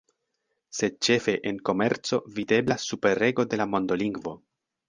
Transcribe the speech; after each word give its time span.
Sed 0.77 0.95
ĉefe 1.07 1.35
en 1.51 1.59
komerco 1.69 2.21
videblas 2.39 2.89
superrego 2.95 3.49
de 3.53 3.61
la 3.63 3.73
mondolingvo. 3.75 4.39